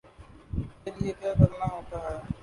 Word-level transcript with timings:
کے 0.83 0.91
لیے 0.95 1.13
کیا 1.19 1.33
کرنا 1.39 1.65
ہوتا 1.67 1.97
ہے 2.03 2.17